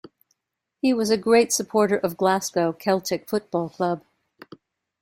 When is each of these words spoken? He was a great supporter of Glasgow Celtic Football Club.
He 0.81 0.95
was 0.95 1.11
a 1.11 1.15
great 1.17 1.53
supporter 1.53 1.95
of 1.95 2.17
Glasgow 2.17 2.73
Celtic 2.73 3.29
Football 3.29 3.69
Club. 3.69 4.03